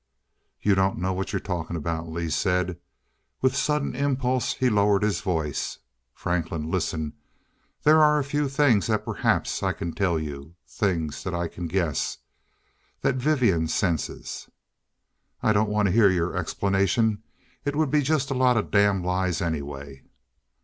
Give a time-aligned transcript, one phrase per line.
[0.63, 2.79] "You don't know what you're talking about," Lee said.
[3.39, 5.77] With sudden impulse he lowered his voice.
[6.15, 7.13] "Franklin, listen
[7.83, 10.55] there are a few things that perhaps I can tell you.
[10.67, 12.17] Things that I can guess
[13.01, 14.49] that Vivian senses"
[15.43, 17.21] "I don't want to hear your explanation.
[17.63, 20.01] It would be just a lot of damn lies anyway."